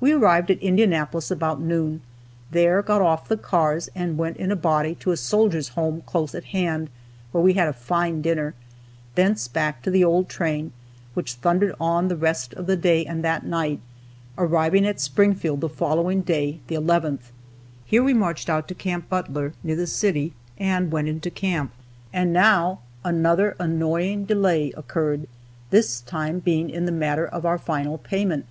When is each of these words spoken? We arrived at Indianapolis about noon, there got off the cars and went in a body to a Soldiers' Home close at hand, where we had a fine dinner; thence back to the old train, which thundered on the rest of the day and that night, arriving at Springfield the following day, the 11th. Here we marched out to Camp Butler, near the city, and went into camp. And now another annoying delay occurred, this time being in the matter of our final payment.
We 0.00 0.10
arrived 0.10 0.50
at 0.50 0.58
Indianapolis 0.58 1.30
about 1.30 1.60
noon, 1.60 2.00
there 2.50 2.82
got 2.82 3.00
off 3.00 3.28
the 3.28 3.36
cars 3.36 3.88
and 3.94 4.18
went 4.18 4.38
in 4.38 4.50
a 4.50 4.56
body 4.56 4.96
to 4.96 5.12
a 5.12 5.16
Soldiers' 5.16 5.68
Home 5.78 6.02
close 6.04 6.34
at 6.34 6.46
hand, 6.46 6.90
where 7.30 7.44
we 7.44 7.52
had 7.52 7.68
a 7.68 7.72
fine 7.72 8.22
dinner; 8.22 8.54
thence 9.14 9.46
back 9.46 9.84
to 9.84 9.90
the 9.92 10.02
old 10.02 10.28
train, 10.28 10.72
which 11.14 11.34
thundered 11.34 11.76
on 11.80 12.08
the 12.08 12.16
rest 12.16 12.54
of 12.54 12.66
the 12.66 12.74
day 12.74 13.06
and 13.06 13.22
that 13.22 13.46
night, 13.46 13.78
arriving 14.36 14.84
at 14.84 15.00
Springfield 15.00 15.60
the 15.60 15.68
following 15.68 16.22
day, 16.22 16.58
the 16.66 16.74
11th. 16.74 17.30
Here 17.84 18.02
we 18.02 18.14
marched 18.14 18.50
out 18.50 18.66
to 18.66 18.74
Camp 18.74 19.08
Butler, 19.08 19.52
near 19.62 19.76
the 19.76 19.86
city, 19.86 20.32
and 20.58 20.90
went 20.90 21.06
into 21.06 21.30
camp. 21.30 21.70
And 22.12 22.32
now 22.32 22.80
another 23.04 23.54
annoying 23.60 24.24
delay 24.24 24.72
occurred, 24.76 25.28
this 25.70 26.00
time 26.00 26.40
being 26.40 26.68
in 26.68 26.84
the 26.84 26.90
matter 26.90 27.28
of 27.28 27.46
our 27.46 27.58
final 27.58 27.96
payment. 27.96 28.44